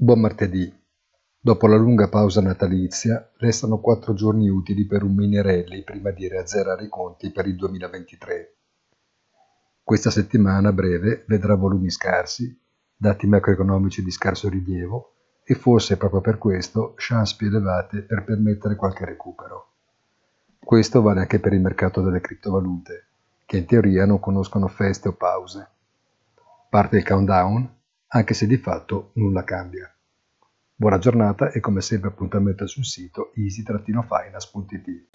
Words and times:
Buon 0.00 0.20
martedì. 0.20 0.72
Dopo 1.40 1.66
la 1.66 1.74
lunga 1.74 2.08
pausa 2.08 2.40
natalizia, 2.40 3.32
restano 3.38 3.80
quattro 3.80 4.14
giorni 4.14 4.48
utili 4.48 4.86
per 4.86 5.02
un 5.02 5.12
mini 5.12 5.42
rally 5.42 5.82
prima 5.82 6.12
di 6.12 6.28
riazzerare 6.28 6.84
i 6.84 6.88
conti 6.88 7.32
per 7.32 7.48
il 7.48 7.56
2023. 7.56 8.54
Questa 9.82 10.10
settimana 10.10 10.72
breve 10.72 11.24
vedrà 11.26 11.56
volumi 11.56 11.90
scarsi, 11.90 12.56
dati 12.94 13.26
macroeconomici 13.26 14.04
di 14.04 14.12
scarso 14.12 14.48
rilievo 14.48 15.14
e 15.42 15.56
forse 15.56 15.96
proprio 15.96 16.20
per 16.20 16.38
questo 16.38 16.94
chance 16.96 17.34
più 17.36 17.48
elevate 17.48 18.02
per 18.02 18.22
permettere 18.22 18.76
qualche 18.76 19.04
recupero. 19.04 19.72
Questo 20.60 21.02
vale 21.02 21.22
anche 21.22 21.40
per 21.40 21.54
il 21.54 21.60
mercato 21.60 22.02
delle 22.02 22.20
criptovalute, 22.20 23.06
che 23.44 23.56
in 23.56 23.66
teoria 23.66 24.06
non 24.06 24.20
conoscono 24.20 24.68
feste 24.68 25.08
o 25.08 25.12
pause. 25.14 25.68
Parte 26.70 26.98
il 26.98 27.04
countdown 27.04 27.77
anche 28.08 28.34
se 28.34 28.46
di 28.46 28.56
fatto 28.56 29.10
nulla 29.14 29.44
cambia. 29.44 29.92
Buona 30.74 30.98
giornata 30.98 31.50
e 31.50 31.60
come 31.60 31.80
sempre 31.80 32.08
appuntamento 32.08 32.66
sul 32.66 32.84
sito 32.84 33.32
easy-finance.it. 33.34 35.08